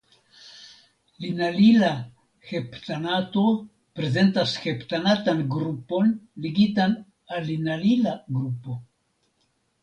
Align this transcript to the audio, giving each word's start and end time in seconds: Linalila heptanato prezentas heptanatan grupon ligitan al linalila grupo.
Linalila 1.25 1.89
heptanato 2.51 3.43
prezentas 3.99 4.47
heptanatan 4.63 5.45
grupon 5.57 6.11
ligitan 6.47 6.97
al 7.37 7.47
linalila 7.53 8.17
grupo. 8.41 8.81